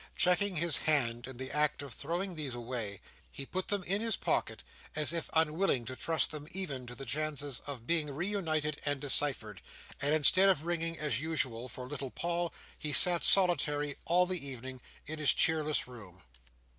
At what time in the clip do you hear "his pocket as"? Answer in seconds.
4.01-5.13